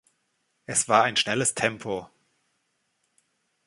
Es 0.65 0.89
war 0.89 1.03
ein 1.03 1.15
schnelles 1.15 1.53
Tempo. 1.53 2.09